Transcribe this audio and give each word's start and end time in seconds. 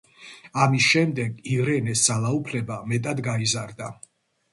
ამის 0.63 0.85
შემდეგ, 0.93 1.35
ირენეს 1.57 2.01
ძალაუფლება 2.05 2.79
მეტად 2.95 3.21
გაიზარდა. 3.29 3.91